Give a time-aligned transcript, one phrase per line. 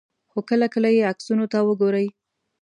[0.31, 2.07] خو کله کله یې عکسونو ته وګورئ.